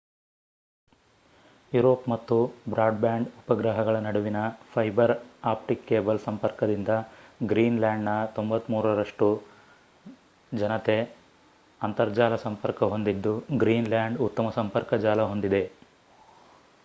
[1.73, 2.35] Europe ಮತ್ತು
[2.69, 4.39] broadband ಉಪಗ್ರಹಗಳ ನಡುವಿನ
[4.73, 5.13] ಫೈಬರ್
[5.43, 6.93] ಆಪ್ಟಿಕ್ ಕೇಬಲ್ ಸಂಪರ್ಕದಿಂದ
[7.45, 9.27] ಗ್ರೀನ್ ಲ್ಯಾಂಡ್ ನ 93% ನಷ್ಟು
[10.51, 10.97] ಜನತೆ
[11.81, 13.35] ಅಂತರ್ಜಾಲ ಸಂಪರ್ಕ ಹೊಂದಿದ್ದು
[13.57, 15.63] ಗ್ರೀನ್ ಲ್ಯಾಂಡ್ ಉತ್ತಮ ಸಂಪರ್ಕ ಜಾಲ ಹೊಂದಿದೆ